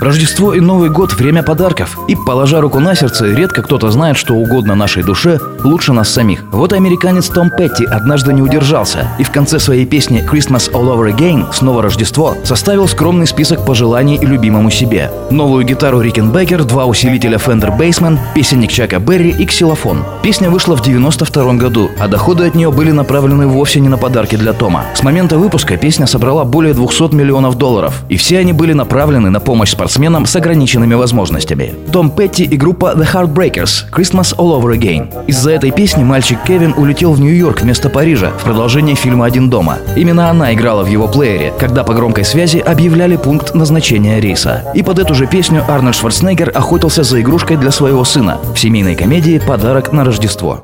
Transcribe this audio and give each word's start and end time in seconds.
Рождество 0.00 0.52
и 0.52 0.60
Новый 0.60 0.90
год– 0.90 1.12
время 1.18 1.42
подарков. 1.42 1.98
И, 2.08 2.14
положа 2.14 2.60
руку 2.60 2.78
на 2.78 2.94
сердце, 2.94 3.26
редко 3.32 3.62
кто-то 3.62 3.90
знает, 3.90 4.16
что 4.16 4.34
угодно 4.34 4.74
нашей 4.74 5.02
душе 5.02 5.38
лучше 5.62 5.92
нас 5.92 6.10
самих. 6.10 6.44
Вот 6.52 6.72
и 6.72 6.76
американец 6.76 7.28
Том 7.28 7.50
Петти 7.50 7.84
однажды 7.84 8.32
не 8.32 8.42
удержался 8.42 9.08
и 9.18 9.24
в 9.24 9.30
конце 9.30 9.58
своей 9.58 9.86
песни 9.86 10.22
«Christmas 10.30 10.70
All 10.72 10.94
Over 10.94 11.16
Again» 11.16 11.46
«Снова 11.52 11.82
Рождество» 11.82 12.36
составил 12.44 12.86
скромный 12.86 13.26
список 13.26 13.64
пожеланий 13.64 14.18
любимому 14.18 14.70
себе. 14.70 15.10
Новую 15.30 15.64
гитару 15.64 16.00
Рикенбекер, 16.00 16.64
два 16.64 16.86
усилителя 16.86 17.38
Fender 17.38 17.76
Bassman, 17.76 18.18
песенник 18.34 18.70
Чака 18.70 18.98
Берри 18.98 19.30
и 19.30 19.46
ксилофон. 19.46 20.04
Песня 20.22 20.50
вышла 20.50 20.76
в 20.76 20.82
92 20.82 21.54
году, 21.54 21.90
а 21.98 22.08
доходы 22.08 22.46
от 22.46 22.54
нее 22.54 22.70
были 22.70 22.90
направлены 22.90 23.46
вовсе 23.46 23.80
не 23.80 23.88
на 23.88 23.96
подарки 23.96 24.36
для 24.36 24.52
Тома. 24.52 24.84
С 24.94 25.02
момента 25.02 25.38
выпуска 25.38 25.76
песня 25.76 26.06
собрала 26.06 26.44
более 26.44 26.74
200 26.74 27.14
миллионов 27.14 27.56
долларов, 27.56 28.04
и 28.08 28.16
все 28.16 28.38
они 28.38 28.52
были 28.52 28.72
направлены 28.74 29.30
на 29.34 29.40
помощь 29.40 29.72
спортсменам 29.72 30.26
с 30.26 30.36
ограниченными 30.36 30.94
возможностями. 30.94 31.74
Том 31.92 32.08
Петти 32.08 32.44
и 32.44 32.56
группа 32.56 32.94
The 32.96 33.04
Heartbreakers 33.12 33.90
«Christmas 33.92 34.34
All 34.36 34.58
Over 34.58 34.78
Again». 34.78 35.26
Из-за 35.26 35.50
этой 35.50 35.72
песни 35.72 36.04
мальчик 36.04 36.38
Кевин 36.46 36.72
улетел 36.76 37.12
в 37.12 37.20
Нью-Йорк 37.20 37.62
вместо 37.62 37.90
Парижа 37.90 38.30
в 38.30 38.44
продолжение 38.44 38.94
фильма 38.94 39.26
«Один 39.26 39.50
дома». 39.50 39.78
Именно 39.96 40.30
она 40.30 40.54
играла 40.54 40.84
в 40.84 40.88
его 40.88 41.08
плеере, 41.08 41.52
когда 41.58 41.82
по 41.82 41.94
громкой 41.94 42.24
связи 42.24 42.58
объявляли 42.58 43.16
пункт 43.16 43.54
назначения 43.56 44.20
рейса. 44.20 44.62
И 44.72 44.84
под 44.84 45.00
эту 45.00 45.14
же 45.14 45.26
песню 45.26 45.64
Арнольд 45.66 45.96
Шварценеггер 45.96 46.52
охотился 46.54 47.02
за 47.02 47.20
игрушкой 47.20 47.56
для 47.56 47.72
своего 47.72 48.04
сына 48.04 48.38
в 48.54 48.58
семейной 48.58 48.94
комедии 48.94 49.42
«Подарок 49.44 49.92
на 49.92 50.04
Рождество». 50.04 50.62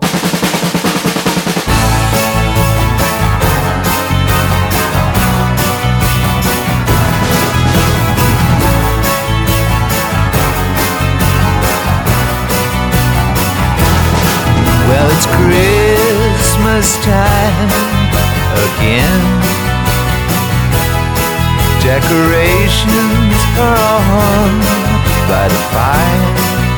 Again. 18.67 19.23
Decorations 21.83 23.39
are 23.59 24.01
hung 24.13 24.61
by 25.29 25.49
the 25.49 25.63
fire. 25.73 26.70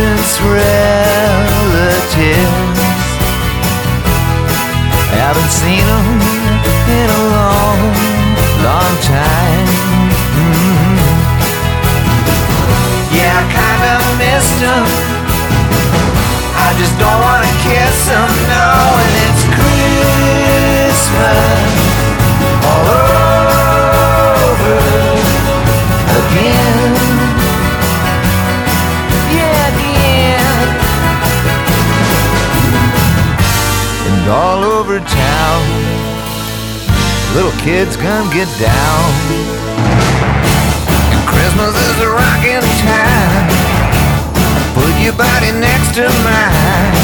Distance 0.00 0.40
relatives. 0.40 1.60
Haven't 5.12 5.50
seen 5.50 5.84
them 5.84 6.59
town, 35.06 35.62
little 37.34 37.56
kids 37.60 37.96
gonna 37.96 38.32
get 38.32 38.48
down. 38.58 39.06
And 41.12 41.22
Christmas 41.28 41.74
is 41.74 41.98
a 42.00 42.10
rockin' 42.10 42.66
time. 42.84 43.46
Put 44.74 44.92
your 45.00 45.14
body 45.14 45.52
next 45.52 45.94
to 45.94 46.04
mine. 46.26 46.94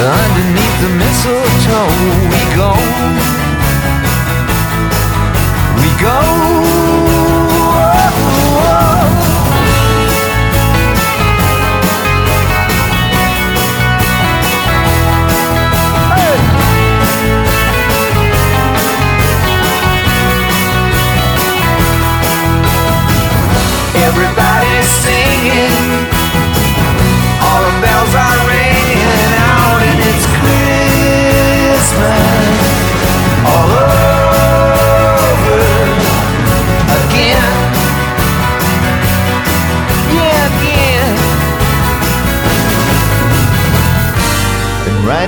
Underneath 0.00 0.76
the 0.80 0.90
mistletoe, 0.96 1.90
we 2.32 2.42
go. 2.56 2.72
We 5.80 5.88
go. 6.00 6.39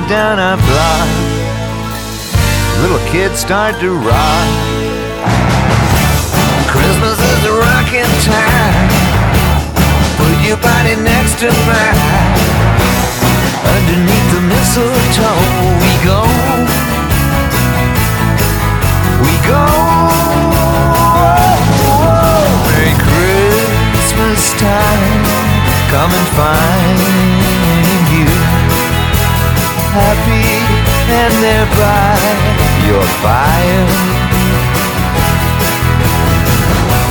And 0.02 0.10
down 0.10 0.38
our 0.40 0.56
block, 0.56 1.08
little 2.82 2.98
kids 3.12 3.38
start 3.38 3.78
to 3.78 3.94
rock. 3.94 4.48
Christmas 6.66 7.18
is 7.22 7.44
a 7.46 7.54
rocking 7.54 8.10
time. 8.26 8.88
Put 10.18 10.34
your 10.42 10.56
body 10.58 10.96
next 11.06 11.38
to 11.38 11.46
mine. 11.70 11.98
Underneath 13.62 14.28
the 14.34 14.42
mistletoe, 14.42 15.61
and 31.32 31.42
there 31.42 31.66
by 31.80 32.18
your 32.88 33.04
fire. 33.24 33.86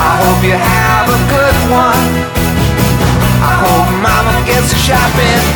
I 0.01 0.13
hope 0.23 0.41
you 0.43 0.57
have 0.57 1.07
a 1.09 1.21
good 1.35 1.57
one. 1.71 2.13
I 3.41 3.53
hope 3.63 3.87
mama 4.05 4.45
gets 4.45 4.73
shopping 4.77 5.50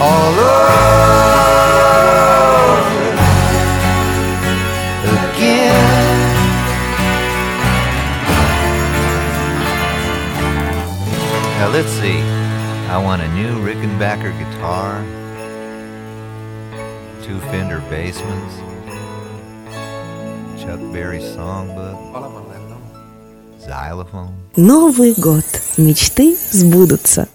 all 0.00 0.32
over 0.32 0.50
again. 5.28 6.20
Now 11.58 11.68
let's 11.68 11.92
see. 12.00 12.18
I 12.88 12.96
want 12.98 13.22
a 13.22 13.28
new 13.34 13.52
Rickenbacker 13.64 14.32
guitar, 14.40 15.04
two 17.22 17.38
Fender 17.50 17.80
Bassmans, 17.90 18.54
Chuck 20.60 20.80
Berry 20.92 21.20
songbook, 21.20 21.98
xylophone. 23.60 24.32
Новый 24.56 25.14
год. 25.14 25.44
Мечты 25.76 26.34
сбудутся. 26.34 27.28